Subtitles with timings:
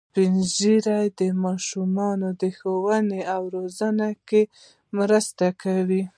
[0.09, 4.41] سپین ږیری د ماشومانو د ښوونې او روزنې کې
[4.97, 6.03] مرسته کوي